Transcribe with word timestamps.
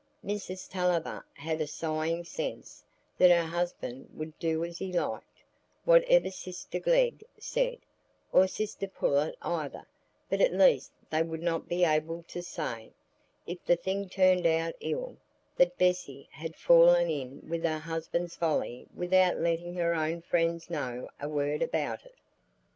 Mrs 0.25 0.67
Tulliver 0.67 1.23
had 1.35 1.61
a 1.61 1.67
sighing 1.67 2.23
sense 2.23 2.83
that 3.19 3.29
her 3.29 3.45
husband 3.45 4.09
would 4.15 4.35
do 4.39 4.65
as 4.65 4.79
he 4.79 4.91
liked, 4.91 5.43
whatever 5.85 6.31
sister 6.31 6.79
Glegg 6.79 7.23
said, 7.37 7.77
or 8.31 8.47
sister 8.47 8.87
Pullet 8.87 9.35
either; 9.43 9.85
but 10.27 10.41
at 10.41 10.53
least 10.55 10.91
they 11.11 11.21
would 11.21 11.43
not 11.43 11.67
be 11.69 11.85
able 11.85 12.23
to 12.29 12.41
say, 12.41 12.93
if 13.45 13.63
the 13.63 13.75
thing 13.75 14.09
turned 14.09 14.47
out 14.47 14.73
ill, 14.79 15.17
that 15.55 15.77
Bessy 15.77 16.27
had 16.31 16.55
fallen 16.55 17.11
in 17.11 17.47
with 17.47 17.63
her 17.63 17.77
husband's 17.77 18.35
folly 18.35 18.87
without 18.95 19.37
letting 19.37 19.75
her 19.75 19.93
own 19.93 20.23
friends 20.23 20.67
know 20.67 21.09
a 21.19 21.29
word 21.29 21.61
about 21.61 22.07
it. 22.07 22.15